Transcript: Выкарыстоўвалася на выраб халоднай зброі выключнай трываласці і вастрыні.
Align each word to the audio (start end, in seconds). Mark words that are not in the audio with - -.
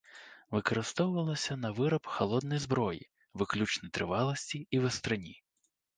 Выкарыстоўвалася 0.55 1.57
на 1.65 1.69
выраб 1.79 2.09
халоднай 2.15 2.63
зброі 2.65 3.03
выключнай 3.43 3.89
трываласці 3.99 4.57
і 4.79 4.85
вастрыні. 4.87 5.35